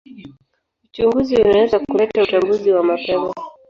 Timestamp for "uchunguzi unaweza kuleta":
0.85-2.23